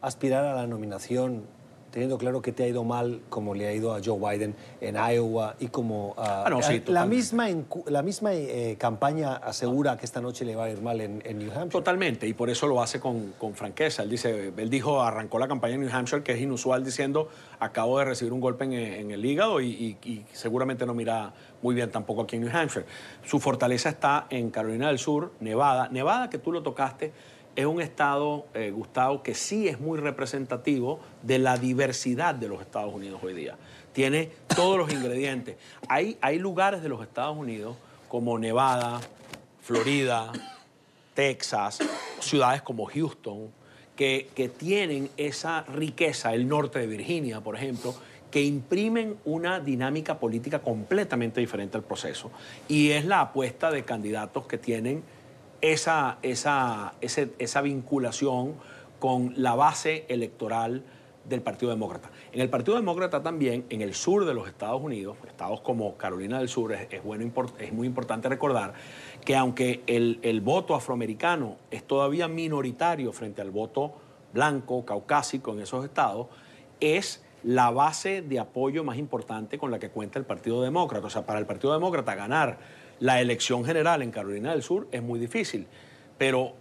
aspirar 0.00 0.44
a 0.44 0.54
la 0.54 0.66
nominación 0.66 1.44
teniendo 1.94 2.18
claro 2.18 2.42
que 2.42 2.50
te 2.50 2.64
ha 2.64 2.66
ido 2.66 2.82
mal 2.82 3.20
como 3.28 3.54
le 3.54 3.68
ha 3.68 3.72
ido 3.72 3.94
a 3.94 4.00
Joe 4.04 4.18
Biden 4.18 4.56
en 4.80 4.96
Iowa 4.96 5.54
y 5.60 5.68
como 5.68 6.12
ah, 6.18 6.42
Ah, 6.44 6.50
no, 6.50 6.60
sí, 6.60 6.82
la 6.88 7.06
misma, 7.06 7.46
la 7.86 8.02
misma 8.02 8.34
eh, 8.34 8.74
campaña 8.76 9.36
asegura 9.36 9.96
que 9.96 10.04
esta 10.04 10.20
noche 10.20 10.44
le 10.44 10.56
va 10.56 10.64
a 10.64 10.70
ir 10.70 10.82
mal 10.82 11.00
en, 11.00 11.22
en 11.24 11.38
New 11.38 11.50
Hampshire. 11.52 11.70
Totalmente, 11.70 12.26
y 12.26 12.34
por 12.34 12.50
eso 12.50 12.66
lo 12.66 12.82
hace 12.82 12.98
con, 12.98 13.32
con 13.38 13.54
franqueza. 13.54 14.02
Él 14.02 14.10
dice, 14.10 14.52
él 14.56 14.70
dijo, 14.70 15.00
arrancó 15.02 15.38
la 15.38 15.46
campaña 15.46 15.74
en 15.76 15.82
New 15.82 15.90
Hampshire, 15.92 16.24
que 16.24 16.32
es 16.32 16.40
inusual, 16.40 16.84
diciendo, 16.84 17.28
acabo 17.60 18.00
de 18.00 18.06
recibir 18.06 18.32
un 18.32 18.40
golpe 18.40 18.64
en, 18.64 18.72
en 18.72 19.10
el 19.12 19.24
hígado 19.24 19.60
y, 19.60 19.68
y- 19.68 19.98
y 20.10 20.24
seguramente 20.32 20.84
no 20.86 20.94
mira 20.94 21.32
muy 21.62 21.76
bien 21.76 21.92
tampoco 21.92 22.22
aquí 22.22 22.34
en 22.34 22.42
New 22.42 22.50
Hampshire. 22.56 22.86
Su 23.24 23.38
fortaleza 23.38 23.88
está 23.90 24.26
en 24.30 24.50
Carolina 24.50 24.88
del 24.88 24.98
Sur, 24.98 25.30
Nevada. 25.38 25.88
Nevada, 25.90 26.28
que 26.28 26.38
tú 26.38 26.50
lo 26.50 26.64
tocaste, 26.64 27.12
es 27.56 27.66
un 27.66 27.80
estado, 27.80 28.46
eh, 28.54 28.70
Gustavo, 28.70 29.22
que 29.22 29.34
sí 29.34 29.68
es 29.68 29.80
muy 29.80 29.98
representativo 29.98 31.00
de 31.22 31.38
la 31.38 31.56
diversidad 31.56 32.34
de 32.34 32.48
los 32.48 32.60
Estados 32.60 32.92
Unidos 32.92 33.20
hoy 33.22 33.34
día. 33.34 33.56
Tiene 33.92 34.30
todos 34.54 34.76
los 34.76 34.92
ingredientes. 34.92 35.56
Hay, 35.88 36.18
hay 36.20 36.38
lugares 36.38 36.82
de 36.82 36.88
los 36.88 37.02
Estados 37.02 37.36
Unidos 37.36 37.76
como 38.08 38.38
Nevada, 38.38 39.00
Florida, 39.62 40.32
Texas, 41.14 41.78
ciudades 42.20 42.62
como 42.62 42.86
Houston, 42.86 43.50
que, 43.94 44.28
que 44.34 44.48
tienen 44.48 45.08
esa 45.16 45.62
riqueza, 45.62 46.34
el 46.34 46.48
norte 46.48 46.80
de 46.80 46.88
Virginia, 46.88 47.40
por 47.40 47.54
ejemplo, 47.54 47.94
que 48.32 48.42
imprimen 48.42 49.16
una 49.24 49.60
dinámica 49.60 50.18
política 50.18 50.58
completamente 50.58 51.40
diferente 51.40 51.76
al 51.76 51.84
proceso. 51.84 52.32
Y 52.66 52.90
es 52.90 53.04
la 53.04 53.20
apuesta 53.20 53.70
de 53.70 53.84
candidatos 53.84 54.48
que 54.48 54.58
tienen 54.58 55.04
esa, 55.64 56.18
esa, 56.20 56.92
esa 57.00 57.60
vinculación 57.62 58.54
con 58.98 59.32
la 59.36 59.54
base 59.54 60.04
electoral 60.08 60.84
del 61.24 61.40
Partido 61.40 61.70
Demócrata. 61.70 62.10
En 62.32 62.42
el 62.42 62.50
Partido 62.50 62.76
Demócrata 62.76 63.22
también, 63.22 63.64
en 63.70 63.80
el 63.80 63.94
sur 63.94 64.26
de 64.26 64.34
los 64.34 64.46
Estados 64.46 64.82
Unidos, 64.82 65.16
estados 65.26 65.62
como 65.62 65.96
Carolina 65.96 66.38
del 66.38 66.50
Sur, 66.50 66.74
es, 66.74 67.02
bueno, 67.02 67.24
es 67.58 67.72
muy 67.72 67.86
importante 67.86 68.28
recordar 68.28 68.74
que 69.24 69.36
aunque 69.36 69.82
el, 69.86 70.18
el 70.20 70.42
voto 70.42 70.74
afroamericano 70.74 71.56
es 71.70 71.82
todavía 71.84 72.28
minoritario 72.28 73.10
frente 73.14 73.40
al 73.40 73.50
voto 73.50 73.94
blanco, 74.34 74.84
caucásico 74.84 75.52
en 75.52 75.60
esos 75.60 75.82
estados, 75.86 76.26
es 76.78 77.24
la 77.42 77.70
base 77.70 78.20
de 78.20 78.38
apoyo 78.38 78.84
más 78.84 78.98
importante 78.98 79.56
con 79.56 79.70
la 79.70 79.78
que 79.78 79.88
cuenta 79.88 80.18
el 80.18 80.26
Partido 80.26 80.60
Demócrata. 80.60 81.06
O 81.06 81.10
sea, 81.10 81.24
para 81.24 81.38
el 81.38 81.46
Partido 81.46 81.72
Demócrata 81.72 82.14
ganar 82.14 82.83
la 83.00 83.20
elección 83.20 83.64
general 83.64 84.02
en 84.02 84.10
Carolina 84.10 84.50
del 84.52 84.62
Sur 84.62 84.88
es 84.92 85.02
muy 85.02 85.18
difícil, 85.18 85.66
pero 86.18 86.52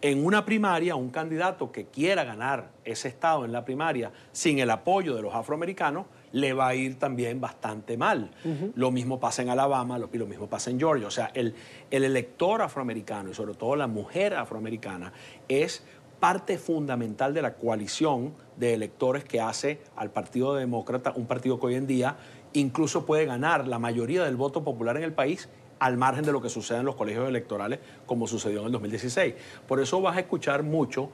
en 0.00 0.24
una 0.26 0.44
primaria, 0.44 0.96
un 0.96 1.08
candidato 1.08 1.72
que 1.72 1.86
quiera 1.86 2.24
ganar 2.24 2.70
ese 2.84 3.08
estado 3.08 3.46
en 3.46 3.52
la 3.52 3.64
primaria 3.64 4.12
sin 4.32 4.58
el 4.58 4.70
apoyo 4.70 5.14
de 5.16 5.22
los 5.22 5.34
afroamericanos, 5.34 6.04
le 6.32 6.52
va 6.52 6.68
a 6.68 6.74
ir 6.74 6.98
también 6.98 7.40
bastante 7.40 7.96
mal. 7.96 8.30
Lo 8.74 8.90
mismo 8.90 9.18
pasa 9.18 9.40
en 9.40 9.48
Alabama 9.48 9.98
lo- 9.98 10.10
y 10.12 10.18
lo 10.18 10.26
mismo 10.26 10.46
pasa 10.46 10.70
en 10.70 10.78
Georgia. 10.78 11.06
O 11.06 11.10
sea, 11.10 11.30
el, 11.32 11.54
el 11.90 12.04
elector 12.04 12.60
afroamericano 12.60 13.30
y 13.30 13.34
sobre 13.34 13.54
todo 13.54 13.76
la 13.76 13.86
mujer 13.86 14.34
afroamericana 14.34 15.12
es 15.48 15.82
parte 16.20 16.58
fundamental 16.58 17.32
de 17.32 17.40
la 17.42 17.54
coalición 17.54 18.34
de 18.58 18.74
electores 18.74 19.24
que 19.24 19.40
hace 19.40 19.80
al 19.96 20.10
Partido 20.10 20.54
Demócrata, 20.54 21.12
un 21.16 21.26
partido 21.26 21.58
que 21.58 21.66
hoy 21.66 21.74
en 21.76 21.86
día 21.86 22.16
incluso 22.52 23.06
puede 23.06 23.24
ganar 23.24 23.66
la 23.66 23.78
mayoría 23.78 24.22
del 24.24 24.36
voto 24.36 24.64
popular 24.64 24.96
en 24.98 25.02
el 25.02 25.12
país 25.12 25.48
al 25.84 25.98
margen 25.98 26.24
de 26.24 26.32
lo 26.32 26.40
que 26.40 26.48
sucede 26.48 26.78
en 26.78 26.86
los 26.86 26.94
colegios 26.94 27.28
electorales, 27.28 27.78
como 28.06 28.26
sucedió 28.26 28.60
en 28.60 28.66
el 28.66 28.72
2016. 28.72 29.34
Por 29.68 29.80
eso 29.80 30.00
vas 30.00 30.16
a 30.16 30.20
escuchar 30.20 30.62
mucho 30.62 31.10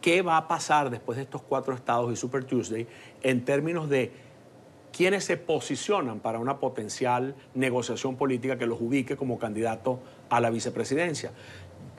qué 0.00 0.22
va 0.22 0.38
a 0.38 0.48
pasar 0.48 0.88
después 0.88 1.16
de 1.16 1.24
estos 1.24 1.42
cuatro 1.42 1.74
estados 1.74 2.10
y 2.10 2.16
Super 2.16 2.44
Tuesday 2.44 2.86
en 3.22 3.44
términos 3.44 3.90
de 3.90 4.10
quiénes 4.96 5.24
se 5.24 5.36
posicionan 5.36 6.20
para 6.20 6.38
una 6.38 6.58
potencial 6.58 7.34
negociación 7.54 8.16
política 8.16 8.56
que 8.56 8.64
los 8.64 8.80
ubique 8.80 9.14
como 9.14 9.38
candidato 9.38 10.00
a 10.30 10.40
la 10.40 10.48
vicepresidencia. 10.48 11.32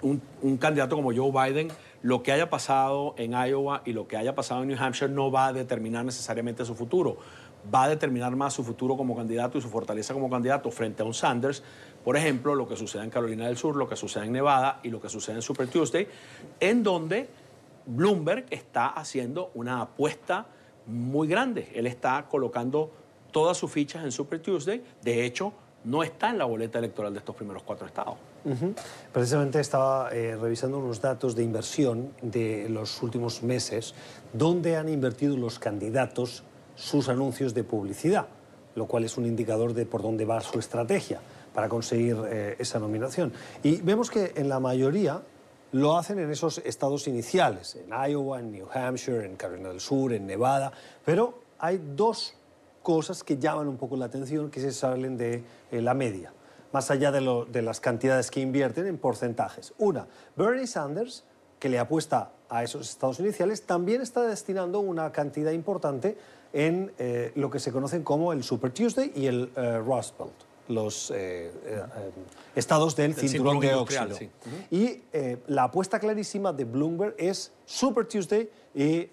Un, 0.02 0.20
un 0.42 0.58
candidato 0.58 0.96
como 0.96 1.14
Joe 1.14 1.32
Biden, 1.32 1.68
lo 2.02 2.24
que 2.24 2.32
haya 2.32 2.50
pasado 2.50 3.14
en 3.18 3.34
Iowa 3.34 3.84
y 3.86 3.94
lo 3.94 4.08
que 4.08 4.18
haya 4.18 4.34
pasado 4.34 4.64
en 4.64 4.70
New 4.70 4.78
Hampshire 4.80 5.12
no 5.12 5.30
va 5.30 5.46
a 5.46 5.54
determinar 5.54 6.06
necesariamente 6.06 6.66
su 6.66 6.74
futuro. 6.74 7.18
Va 7.74 7.84
a 7.84 7.90
determinar 7.90 8.36
más 8.36 8.54
su 8.54 8.64
futuro 8.64 8.96
como 8.96 9.16
candidato 9.16 9.58
y 9.58 9.62
su 9.62 9.70
fortaleza 9.70 10.14
como 10.14 10.30
candidato 10.30 10.72
frente 10.72 11.04
a 11.04 11.06
un 11.06 11.14
Sanders. 11.14 11.62
Por 12.04 12.16
ejemplo, 12.18 12.56
lo 12.56 12.68
que 12.68 12.76
sucede 12.76 13.04
en 13.04 13.10
Carolina 13.10 13.48
del 13.48 13.58
Sur, 13.58 13.76
lo 13.76 13.88
que 13.88 13.96
sucede 13.96 14.26
en 14.26 14.32
Nevada 14.32 14.80
y 14.84 14.90
lo 14.90 15.02
que 15.02 15.10
sucede 15.10 15.36
en 15.36 15.42
Super 15.42 15.68
Tuesday, 15.68 16.08
en 16.60 16.84
donde 16.84 17.30
Bloomberg 17.86 18.46
está 18.50 18.88
haciendo 18.88 19.52
una 19.56 19.82
apuesta 19.82 20.46
muy 20.86 21.28
grande. 21.28 21.72
Él 21.76 21.88
está 21.88 22.26
colocando 22.30 22.92
todas 23.32 23.58
sus 23.58 23.72
fichas 23.72 24.04
en 24.04 24.12
Super 24.12 24.42
Tuesday. 24.42 24.84
De 25.02 25.26
hecho, 25.26 25.54
no 25.84 26.04
está 26.04 26.30
en 26.30 26.38
la 26.38 26.46
boleta 26.46 26.80
electoral 26.80 27.14
de 27.14 27.20
estos 27.20 27.36
primeros 27.36 27.64
cuatro 27.64 27.88
estados. 27.88 28.16
Precisamente 29.12 29.60
estaba 29.60 30.10
eh, 30.12 30.38
revisando 30.40 30.80
unos 30.80 31.02
datos 31.02 31.36
de 31.36 31.44
inversión 31.44 32.14
de 32.22 32.70
los 32.70 33.02
últimos 33.04 33.44
meses, 33.44 33.94
donde 34.34 34.78
han 34.78 34.88
invertido 34.88 35.36
los 35.36 35.60
candidatos 35.60 36.44
sus 36.76 37.10
anuncios 37.10 37.54
de 37.54 37.64
publicidad, 37.64 38.28
lo 38.76 38.86
cual 38.86 39.04
es 39.04 39.18
un 39.18 39.26
indicador 39.26 39.74
de 39.74 39.86
por 39.86 40.02
dónde 40.02 40.26
va 40.26 40.40
su 40.42 40.58
estrategia 40.60 41.20
para 41.54 41.70
conseguir 41.70 42.18
eh, 42.28 42.56
esa 42.60 42.80
nominación. 42.80 43.34
Y 43.64 43.82
vemos 43.82 44.10
que 44.10 44.34
en 44.36 44.50
la 44.50 44.60
mayoría 44.60 45.22
lo 45.72 45.98
hacen 45.98 46.20
en 46.20 46.32
esos 46.32 46.60
estados 46.60 47.08
iniciales, 47.08 47.76
en 47.76 47.92
Iowa, 48.12 48.40
en 48.40 48.52
New 48.52 48.68
Hampshire, 48.74 49.26
en 49.26 49.36
Carolina 49.36 49.70
del 49.70 49.80
Sur, 49.80 50.14
en 50.14 50.26
Nevada, 50.26 50.72
pero 51.06 51.40
hay 51.60 51.80
dos 51.96 52.36
cosas 52.82 53.24
que 53.24 53.38
llaman 53.38 53.68
un 53.68 53.78
poco 53.78 53.96
la 53.96 54.06
atención 54.06 54.50
que 54.50 54.60
se 54.60 54.72
salen 54.72 55.18
de 55.18 55.44
eh, 55.72 55.82
la 55.82 55.94
media, 55.94 56.34
más 56.72 56.90
allá 56.92 57.12
de, 57.12 57.62
las 57.62 57.80
cantidades 57.80 58.32
que 58.32 58.40
invierten 58.40 58.88
en 58.88 58.98
porcentajes. 58.98 59.74
Una, 59.78 60.08
Bernie 60.36 60.68
Sanders, 60.68 61.24
que 61.60 61.70
le 61.70 61.78
apuesta 61.78 62.32
a 62.48 62.64
esos 62.64 62.90
estados 62.90 63.20
iniciales, 63.20 63.64
también 63.64 64.02
está 64.02 64.22
destinando 64.24 64.80
una 64.80 65.12
cantidad 65.12 65.52
importante 65.52 66.18
en 66.54 66.92
eh, 66.98 67.32
lo 67.36 67.52
que 67.52 67.60
se 67.60 67.72
conocen 67.72 68.04
como 68.04 68.34
el 68.34 68.44
Super 68.44 68.72
Tuesday 68.72 69.12
y 69.16 69.28
el 69.28 69.52
eh, 69.56 69.78
Rust 69.80 70.18
Belt, 70.18 70.34
los 70.70 71.12
eh, 71.12 71.52
eh, 71.66 71.82
estados 72.56 72.96
del 72.96 73.14
Del 73.16 73.28
cinturón, 73.30 73.60
de 73.60 73.74
óxido. 73.74 74.16
sí. 74.16 74.30
Y 74.72 75.02
eh, 75.12 75.38
la 75.48 75.64
apuesta 75.66 76.00
clarísima 76.00 76.54
de 76.54 76.64
Bloomberg 76.64 77.16
es 77.18 77.52
Super 77.66 78.06
Tuesday 78.08 78.50
y 78.74 79.10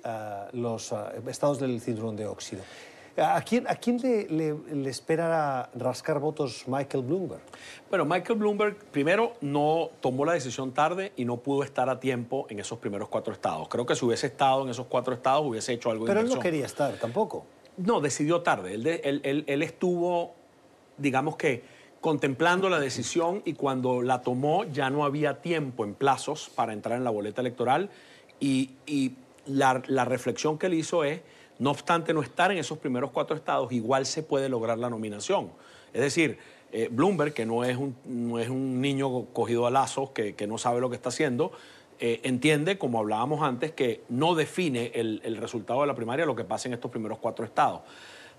los 0.52 0.94
estados 1.26 1.58
del 1.58 1.80
cinturón 1.80 2.14
de 2.14 2.26
óxido. 2.26 2.62
¿A 3.18 3.40
quién, 3.40 3.66
a 3.66 3.74
quién 3.76 3.96
le, 4.02 4.28
le- 4.28 4.74
le 4.74 4.90
espera 4.90 5.70
rascar 5.74 6.20
votos 6.20 6.64
Michael 6.68 7.02
Bloomberg? 7.02 7.40
Bueno, 7.88 8.04
Michael 8.04 8.38
Bloomberg 8.38 8.76
primero 8.92 9.32
no 9.40 9.88
tomó 10.02 10.26
la 10.26 10.34
decisión 10.34 10.72
tarde 10.74 11.14
y 11.16 11.24
no 11.24 11.38
pudo 11.38 11.62
estar 11.62 11.88
a 11.88 11.98
tiempo 11.98 12.46
en 12.50 12.60
esos 12.60 12.78
primeros 12.78 13.08
cuatro 13.08 13.32
estados. 13.32 13.68
Creo 13.68 13.86
que 13.86 13.94
si 13.96 14.04
hubiese 14.04 14.26
estado 14.26 14.64
en 14.64 14.68
esos 14.68 14.84
cuatro 14.88 15.14
estados 15.14 15.46
hubiese 15.46 15.72
hecho 15.72 15.90
algo 15.90 16.04
de 16.04 16.10
Pero 16.12 16.20
él 16.20 16.28
no 16.28 16.38
quería 16.38 16.66
estar 16.66 16.92
tampoco. 16.96 17.46
No, 17.78 18.02
decidió 18.02 18.42
tarde. 18.42 18.74
Él, 18.74 18.82
de- 18.82 19.00
él- 19.02 19.20
él- 19.24 19.44
él 19.46 19.62
estuvo, 19.62 20.34
digamos 20.98 21.36
que, 21.36 21.62
contemplando 22.00 22.68
la 22.68 22.78
decisión 22.78 23.42
y 23.44 23.54
cuando 23.54 24.02
la 24.02 24.20
tomó 24.20 24.64
ya 24.64 24.90
no 24.90 25.04
había 25.04 25.40
tiempo 25.40 25.84
en 25.84 25.94
plazos 25.94 26.50
para 26.54 26.72
entrar 26.72 26.98
en 26.98 27.04
la 27.04 27.10
boleta 27.10 27.40
electoral 27.40 27.90
y, 28.38 28.70
la 29.46 30.04
reflexión 30.04 30.58
que 30.58 30.66
él 30.66 30.74
hizo 30.74 31.04
es, 31.04 31.20
no 31.58 31.70
obstante 31.70 32.12
no 32.12 32.20
estar 32.20 32.50
en 32.50 32.58
esos 32.58 32.78
primeros 32.78 33.10
cuatro 33.12 33.36
estados, 33.36 33.70
igual 33.72 34.04
se 34.04 34.24
puede 34.24 34.48
lograr 34.48 34.76
la 34.78 34.90
nominación. 34.90 35.50
Es 35.92 36.00
decir, 36.00 36.38
eh, 36.72 36.88
Bloomberg, 36.90 37.32
que 37.32 37.46
no 37.46 37.64
es, 37.64 37.76
un, 37.76 37.96
no 38.04 38.38
es 38.38 38.48
un 38.48 38.80
niño 38.80 39.26
cogido 39.32 39.66
a 39.66 39.70
lazos, 39.70 40.10
que, 40.10 40.34
que 40.34 40.46
no 40.46 40.58
sabe 40.58 40.80
lo 40.80 40.90
que 40.90 40.96
está 40.96 41.10
haciendo, 41.10 41.52
eh, 41.98 42.20
entiende, 42.24 42.76
como 42.76 42.98
hablábamos 42.98 43.42
antes, 43.42 43.72
que 43.72 44.02
no 44.08 44.34
define 44.34 44.92
el, 44.94 45.22
el 45.24 45.36
resultado 45.36 45.80
de 45.80 45.86
la 45.86 45.94
primaria 45.94 46.26
lo 46.26 46.36
que 46.36 46.44
pasa 46.44 46.68
en 46.68 46.74
estos 46.74 46.90
primeros 46.90 47.18
cuatro 47.18 47.44
estados. 47.44 47.80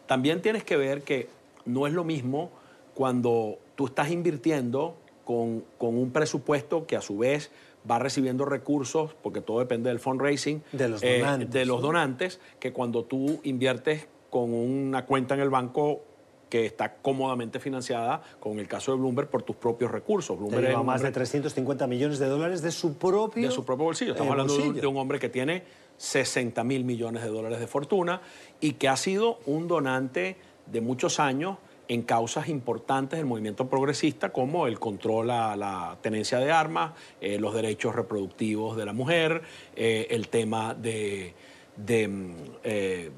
También 0.05 0.41
tienes 0.41 0.63
que 0.63 0.77
ver 0.77 1.01
que 1.01 1.29
no 1.67 1.87
es 1.87 1.93
lo 1.93 2.03
mismo 2.03 2.51
cuando 2.93 3.59
tú 3.75 3.85
estás 3.85 4.09
invirtiendo 4.09 4.95
con, 5.23 5.63
con 5.77 5.97
un 5.97 6.11
presupuesto 6.11 6.87
que 6.87 6.95
a 6.95 7.01
su 7.01 7.17
vez 7.17 7.51
va 7.89 7.99
recibiendo 7.99 8.45
recursos, 8.45 9.15
porque 9.21 9.41
todo 9.41 9.59
depende 9.59 9.89
del 9.89 9.99
fundraising, 9.99 10.63
De 10.71 10.89
los 10.89 11.03
eh, 11.03 11.19
donantes, 11.19 11.51
de 11.51 11.65
los 11.65 11.81
donantes, 11.81 12.39
que 12.59 12.73
cuando 12.73 13.03
tú 13.03 13.39
inviertes 13.43 14.07
con 14.29 14.53
una 14.53 15.05
cuenta 15.05 15.35
en 15.35 15.41
el 15.41 15.49
banco 15.49 16.01
que 16.49 16.65
está 16.65 16.95
cómodamente 16.95 17.59
financiada, 17.59 18.21
con 18.39 18.59
el 18.59 18.67
caso 18.67 18.91
de 18.91 18.97
Bloomberg, 18.97 19.29
por 19.29 19.43
tus 19.43 19.55
propios 19.55 19.91
recursos. 19.91 20.37
Bloomberg 20.37 20.67
Lleva 20.67 20.83
más 20.83 21.01
de 21.01 21.07
hombre- 21.07 21.19
350 21.19 21.87
millones 21.87 22.19
de 22.19 22.27
dólares 22.27 22.61
de 22.61 22.71
su 22.71 22.97
propio, 22.97 23.47
de 23.47 23.53
su 23.53 23.65
propio 23.65 23.85
bolsillo. 23.85 24.11
Estamos 24.11 24.29
eh, 24.29 24.31
hablando 24.31 24.53
de 24.53 24.59
un, 24.59 24.65
bolsillo. 24.67 24.81
de 24.81 24.87
un 24.87 24.97
hombre 24.97 25.19
que 25.19 25.29
tiene 25.29 25.63
60 25.97 26.63
mil 26.63 26.85
millones 26.85 27.23
de 27.23 27.29
dólares 27.29 27.59
de 27.59 27.67
fortuna 27.67 28.21
y 28.61 28.73
que 28.73 28.87
ha 28.87 28.95
sido 28.95 29.39
un 29.45 29.67
donante 29.67 30.37
de 30.71 30.81
muchos 30.81 31.19
años 31.19 31.57
en 31.87 32.01
causas 32.03 32.49
importantes 32.49 33.17
del 33.17 33.25
movimiento 33.25 33.69
progresista 33.69 34.29
como 34.29 34.67
el 34.67 34.79
control 34.79 35.31
a 35.31 35.55
la 35.55 35.97
tenencia 36.01 36.39
de 36.39 36.51
armas, 36.51 36.91
eh, 37.21 37.39
los 37.39 37.53
derechos 37.53 37.95
reproductivos 37.95 38.75
de 38.77 38.85
la 38.85 38.93
mujer, 38.93 39.41
eh, 39.75 40.07
el 40.09 40.27
tema 40.27 40.73
de, 40.73 41.33
mm, 41.77 42.31
eh, 42.63 43.11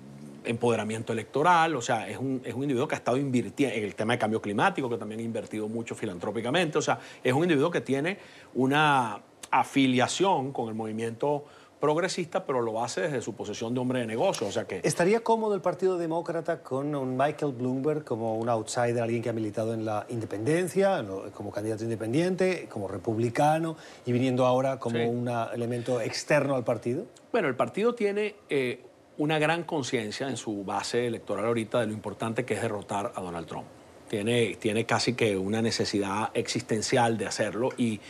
empoderamiento 0.45 1.13
electoral, 1.13 1.75
o 1.75 1.81
sea, 1.81 2.07
es 2.07 2.17
un, 2.17 2.41
es 2.45 2.53
un 2.53 2.63
individuo 2.63 2.87
que 2.87 2.95
ha 2.95 2.97
estado 2.97 3.17
invirtiendo 3.17 3.75
en 3.75 3.83
el 3.83 3.95
tema 3.95 4.13
de 4.13 4.19
cambio 4.19 4.41
climático, 4.41 4.89
que 4.89 4.97
también 4.97 5.19
ha 5.19 5.23
invertido 5.23 5.67
mucho 5.67 5.95
filantrópicamente, 5.95 6.77
o 6.77 6.81
sea, 6.81 6.99
es 7.23 7.33
un 7.33 7.43
individuo 7.43 7.69
que 7.69 7.81
tiene 7.81 8.17
una 8.53 9.21
afiliación 9.51 10.51
con 10.51 10.69
el 10.69 10.75
movimiento 10.75 11.45
progresista, 11.79 12.45
pero 12.45 12.61
lo 12.61 12.83
hace 12.83 13.01
desde 13.01 13.21
su 13.21 13.33
posición 13.33 13.73
de 13.73 13.79
hombre 13.79 13.99
de 13.99 14.07
negocio. 14.07 14.47
O 14.47 14.51
sea 14.51 14.65
que... 14.65 14.81
¿Estaría 14.83 15.21
cómodo 15.21 15.55
el 15.55 15.61
Partido 15.61 15.97
Demócrata 15.97 16.61
con 16.61 16.93
un 16.95 17.17
Michael 17.17 17.53
Bloomberg 17.53 18.03
como 18.03 18.35
un 18.37 18.49
outsider, 18.49 19.01
alguien 19.01 19.21
que 19.21 19.29
ha 19.29 19.33
militado 19.33 19.73
en 19.73 19.85
la 19.85 20.05
independencia, 20.09 21.03
como 21.33 21.51
candidato 21.51 21.83
independiente, 21.83 22.67
como 22.69 22.87
republicano, 22.87 23.77
y 24.05 24.11
viniendo 24.11 24.45
ahora 24.45 24.79
como 24.79 25.03
un 25.09 25.29
elemento 25.53 26.01
externo 26.01 26.55
al 26.55 26.63
partido? 26.63 27.05
Bueno, 27.31 27.47
el 27.47 27.55
partido 27.55 27.95
tiene 27.95 28.35
eh, 28.49 28.83
una 29.17 29.39
gran 29.39 29.63
conciencia 29.63 30.27
en 30.29 30.37
su 30.37 30.63
base 30.63 31.07
electoral 31.07 31.45
ahorita 31.45 31.79
de 31.79 31.87
lo 31.87 31.93
importante 31.93 32.45
que 32.45 32.55
es 32.55 32.61
derrotar 32.61 33.13
a 33.15 33.21
Donald 33.21 33.47
Trump 33.47 33.78
tiene, 34.09 34.55
tiene 34.59 34.85
casi 34.85 35.13
que 35.13 35.37
una 35.37 35.61
necesidad 35.61 36.31
existencial 36.33 37.17
de 37.17 37.27
hacerlo 37.27 37.69
y, 37.77 38.01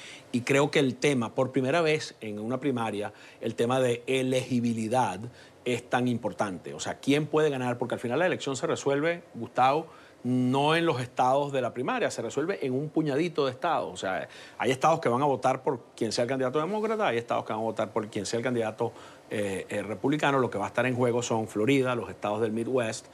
creo 0.45 0.71
que 0.71 0.79
el 0.79 0.95
tema, 0.95 1.35
por 1.35 1.51
primera 1.51 1.81
vez 1.81 2.15
en 2.21 2.39
una 2.39 2.59
primaria, 2.59 3.13
el 3.41 3.55
tema 3.55 3.79
de 3.79 4.03
elegibilidad 4.07 5.19
es 5.65 5.89
tan 5.89 6.07
importante. 6.07 6.73
O 6.73 6.79
sea, 6.79 6.99
¿quién 6.99 7.27
puede 7.27 7.49
ganar? 7.49 7.77
Porque 7.77 7.95
al 7.95 7.99
final 7.99 8.19
la 8.19 8.25
elección 8.25 8.55
se 8.55 8.65
resuelve, 8.65 9.23
Gustavo, 9.33 9.87
no 10.23 10.75
en 10.75 10.85
los 10.85 11.01
estados 11.01 11.51
de 11.51 11.61
la 11.61 11.73
primaria, 11.73 12.11
se 12.11 12.21
resuelve 12.21 12.65
en 12.65 12.73
un 12.73 12.89
puñadito 12.89 13.45
de 13.45 13.51
estados. 13.51 13.93
O 13.93 13.97
sea, 13.97 14.27
hay 14.57 14.71
estados 14.71 14.99
que 14.99 15.09
van 15.09 15.21
a 15.21 15.25
votar 15.25 15.63
por 15.63 15.81
quien 15.95 16.11
sea 16.11 16.23
el 16.23 16.29
candidato 16.29 16.59
demócrata, 16.59 17.07
hay 17.07 17.17
estados 17.17 17.45
que 17.45 17.53
van 17.53 17.61
a 17.61 17.65
votar 17.65 17.91
por 17.91 18.07
quien 18.09 18.25
sea 18.25 18.37
el 18.37 18.43
candidato 18.43 18.91
eh, 19.29 19.65
eh, 19.69 19.81
republicano. 19.81 20.39
Lo 20.39 20.49
que 20.49 20.57
va 20.57 20.65
a 20.65 20.67
estar 20.69 20.85
en 20.85 20.95
juego 20.95 21.21
son 21.21 21.47
Florida, 21.47 21.95
los 21.95 22.09
estados 22.09 22.41
del 22.41 22.51
Midwest, 22.51 23.07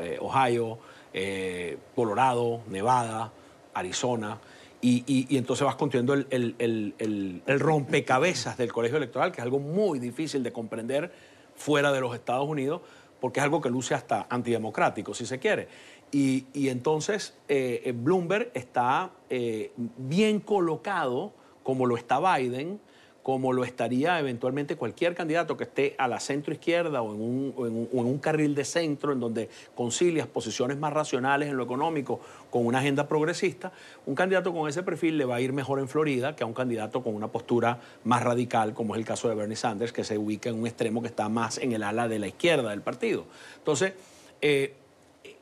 eh, 0.00 0.18
Ohio, 0.20 0.78
eh, 1.12 1.78
Colorado, 1.94 2.60
Nevada, 2.68 3.32
Arizona. 3.74 4.38
Y, 4.80 5.36
entonces 5.36 5.64
vas 5.64 5.74
construyendo 5.74 6.14
el, 6.14 7.42
rompecabezas 7.46 8.56
del 8.56 8.72
colegio 8.72 8.96
electoral, 8.96 9.32
que 9.32 9.40
es 9.40 9.42
algo 9.42 9.58
muy 9.58 9.98
difícil 9.98 10.42
de 10.42 10.52
comprender 10.52 11.12
fuera 11.56 11.90
de 11.90 12.00
los 12.00 12.14
Estados 12.14 12.48
Unidos, 12.48 12.82
porque 13.20 13.40
es 13.40 13.44
algo 13.44 13.60
que 13.60 13.70
luce 13.70 13.94
hasta 13.94 14.26
antidemocrático, 14.30 15.14
si 15.14 15.26
se 15.26 15.40
quiere. 15.40 15.66
Y, 16.12 16.46
entonces 16.68 17.34
eh, 17.48 17.92
Bloomberg 17.94 18.52
está 18.54 19.10
eh, 19.28 19.72
bien 19.96 20.38
colocado, 20.38 21.32
como 21.64 21.84
lo 21.84 21.96
está 21.96 22.20
Biden, 22.36 22.80
como 23.28 23.52
lo 23.52 23.62
estaría 23.62 24.18
eventualmente 24.18 24.76
cualquier 24.76 25.14
candidato 25.14 25.54
que 25.54 25.64
esté 25.64 25.94
a 25.98 26.08
la 26.08 26.18
centro 26.18 26.54
izquierda 26.54 27.02
o 27.02 27.14
en 27.14 27.86
un, 27.92 28.18
carril 28.20 28.54
de 28.54 28.64
centro 28.64 29.12
en 29.12 29.20
donde 29.20 29.50
concilias 29.74 30.26
posiciones 30.26 30.78
más 30.78 30.94
racionales 30.94 31.50
en 31.50 31.58
lo 31.58 31.64
económico 31.64 32.20
con 32.48 32.64
una 32.64 32.78
agenda 32.78 33.06
progresista, 33.06 33.70
un 34.06 34.14
candidato 34.14 34.50
con 34.54 34.66
ese 34.66 34.82
perfil 34.82 35.18
le 35.18 35.26
va 35.26 35.36
a 35.36 35.40
ir 35.42 35.52
mejor 35.52 35.78
en 35.78 35.88
Florida 35.88 36.34
que 36.34 36.42
a 36.42 36.46
un 36.46 36.54
candidato 36.54 37.02
con 37.02 37.14
una 37.14 37.28
postura 37.28 37.78
más 38.04 38.22
radical, 38.22 38.72
como 38.72 38.94
es 38.94 38.98
el 39.00 39.04
caso 39.04 39.28
de 39.28 39.34
Bernie 39.34 39.56
Sanders, 39.56 39.92
que 39.92 40.04
se 40.04 40.16
ubica 40.16 40.48
en 40.48 40.58
un 40.58 40.66
extremo 40.66 41.02
que 41.02 41.08
está 41.08 41.28
más 41.28 41.58
en 41.58 41.72
el 41.72 41.82
ala 41.82 42.08
de 42.08 42.18
la 42.18 42.28
izquierda 42.28 42.70
del 42.70 42.80
partido. 42.80 43.26
Entonces, 43.58 43.92
eh, 44.40 44.72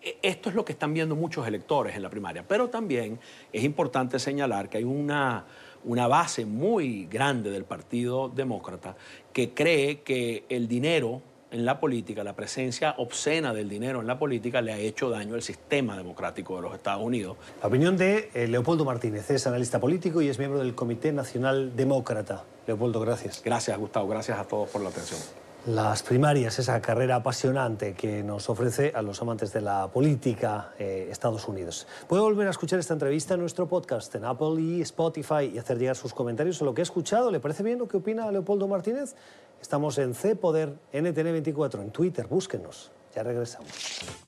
e, 0.03 0.19
esto 0.23 0.49
es 0.49 0.57
lo 0.57 0.65
que 0.65 0.73
están 0.73 0.93
viendo 0.93 1.15
muchos 1.15 1.47
electores 1.47 1.95
en 1.95 2.03
la 2.03 2.11
primaria, 2.11 2.45
pero 2.49 2.69
también 2.69 3.21
es 3.53 3.63
importante 3.63 4.19
señalar 4.19 4.69
que 4.69 4.79
hay 4.79 4.85
una 4.85 5.45
una 5.87 6.07
base 6.09 6.45
muy 6.45 7.07
grande 7.07 7.51
del 7.51 7.65
Partido 7.65 8.29
Demócrata 8.29 8.97
que 9.33 9.55
cree 9.55 10.03
que 10.03 10.45
el 10.49 10.69
dinero 10.69 11.23
en 11.51 11.65
la 11.65 11.81
política, 11.81 12.25
la 12.25 12.35
presencia 12.35 12.95
obscena 12.99 13.55
del 13.55 13.69
dinero 13.69 14.01
en 14.01 14.07
la 14.07 14.19
política 14.19 14.61
le 14.61 14.73
ha 14.73 14.79
hecho 14.79 15.09
daño 15.09 15.35
al 15.35 15.43
sistema 15.43 15.97
democrático 15.97 16.57
de 16.57 16.63
los 16.63 16.75
Estados 16.75 17.03
Unidos. 17.03 17.37
La 17.63 17.69
opinión 17.69 17.97
de 17.97 18.31
eh, 18.35 18.49
Leopoldo 18.49 18.85
Martínez, 18.85 19.31
es 19.31 19.47
analista 19.47 19.81
político 19.81 20.21
y 20.21 20.29
es 20.29 20.39
miembro 20.39 20.59
del 20.59 20.75
Comité 20.75 21.13
Nacional 21.13 21.75
Demócrata. 21.77 22.45
Leopoldo, 22.67 23.01
gracias. 23.01 23.43
Gracias, 23.45 23.79
Gustavo. 23.79 24.09
Gracias 24.09 24.39
a 24.39 24.45
todos 24.45 24.69
por 24.69 24.83
la 24.83 24.89
atención 24.89 25.46
las 25.67 26.05
primarias, 26.05 26.61
esa 26.61 26.81
carrera 26.81 27.17
apasionante 27.17 27.95
que 27.95 28.23
nos 28.23 28.49
ofrece 28.49 28.93
a 28.95 29.03
los 29.03 29.21
amantes 29.21 29.53
de 29.53 29.61
la 29.61 29.89
política 29.89 30.73
eh, 30.79 31.09
Estados 31.11 31.49
Unidos. 31.49 31.89
Puede 32.09 32.23
volver 32.23 32.47
a 32.47 32.51
escuchar 32.51 32.79
esta 32.79 32.95
entrevista 32.95 33.35
en 33.35 33.41
nuestro 33.41 33.67
podcast 33.67 34.15
en 34.15 34.25
Apple 34.25 34.61
y 34.61 34.81
Spotify 34.83 35.51
y 35.53 35.59
hacer 35.59 35.79
llegar 35.79 35.97
sus 35.97 36.15
comentarios 36.15 36.57
sobre 36.57 36.71
lo 36.71 36.75
que 36.75 36.83
ha 36.83 36.85
escuchado. 36.85 37.33
¿Le 37.33 37.41
parece 37.41 37.65
bien 37.65 37.81
lo 37.81 37.89
que 37.89 37.97
opina 37.97 38.31
Leopoldo 38.31 38.69
Martínez? 38.69 39.17
Estamos 39.61 39.99
en 39.99 40.15
C 40.15 40.37
Poder 40.37 40.73
NTN24 40.93 41.83
en 41.83 41.91
Twitter, 41.91 42.29
búsquenos. 42.29 42.93
Ya 43.15 43.25
regresamos. 43.25 44.25